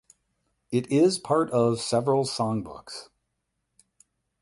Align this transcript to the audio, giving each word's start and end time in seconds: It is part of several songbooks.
It 0.71 0.91
is 0.91 1.19
part 1.19 1.51
of 1.51 1.79
several 1.79 2.23
songbooks. 2.25 3.09